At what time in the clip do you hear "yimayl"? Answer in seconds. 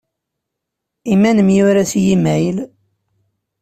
2.03-2.57